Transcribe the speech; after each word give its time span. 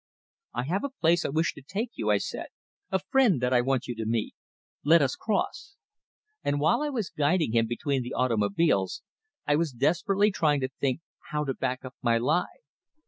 "I 0.55 0.63
have 0.63 0.83
a 0.83 0.89
place 0.99 1.25
I 1.25 1.29
wish 1.29 1.53
to 1.53 1.61
take 1.61 1.91
you 1.93 2.07
to," 2.07 2.13
I 2.13 2.17
said; 2.17 2.47
"a 2.89 2.97
friend 3.11 3.43
I 3.43 3.61
want 3.61 3.85
you 3.85 3.93
to 3.97 4.05
meet. 4.07 4.33
Let 4.83 4.99
us 4.99 5.15
cross." 5.15 5.75
And 6.43 6.59
while 6.59 6.81
I 6.81 6.89
was 6.89 7.11
guiding 7.11 7.51
him 7.53 7.67
between 7.67 8.01
the 8.01 8.15
automobiles, 8.15 9.03
I 9.45 9.55
was 9.57 9.71
desperately 9.71 10.31
trying 10.31 10.59
to 10.61 10.69
think 10.69 11.01
how 11.29 11.43
to 11.43 11.53
back 11.53 11.85
up 11.85 11.93
my 12.01 12.17
lie. 12.17 12.61